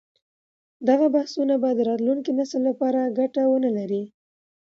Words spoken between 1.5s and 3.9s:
به د راتلونکي نسل لپاره ګټه ونه